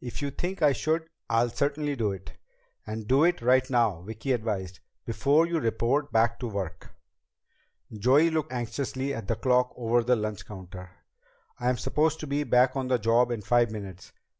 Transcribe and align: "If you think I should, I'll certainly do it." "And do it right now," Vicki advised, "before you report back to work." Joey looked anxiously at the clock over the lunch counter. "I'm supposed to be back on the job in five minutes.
"If 0.00 0.22
you 0.22 0.30
think 0.30 0.62
I 0.62 0.70
should, 0.70 1.10
I'll 1.28 1.48
certainly 1.50 1.96
do 1.96 2.12
it." 2.12 2.34
"And 2.86 3.08
do 3.08 3.24
it 3.24 3.42
right 3.42 3.68
now," 3.68 4.00
Vicki 4.02 4.30
advised, 4.30 4.78
"before 5.04 5.44
you 5.44 5.58
report 5.58 6.12
back 6.12 6.38
to 6.38 6.46
work." 6.46 6.92
Joey 7.92 8.30
looked 8.30 8.52
anxiously 8.52 9.12
at 9.12 9.26
the 9.26 9.34
clock 9.34 9.72
over 9.76 10.04
the 10.04 10.14
lunch 10.14 10.46
counter. 10.46 10.92
"I'm 11.58 11.78
supposed 11.78 12.20
to 12.20 12.28
be 12.28 12.44
back 12.44 12.76
on 12.76 12.86
the 12.86 12.98
job 13.00 13.32
in 13.32 13.42
five 13.42 13.72
minutes. 13.72 14.12